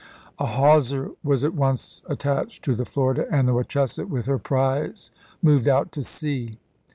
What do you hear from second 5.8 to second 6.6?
to sea.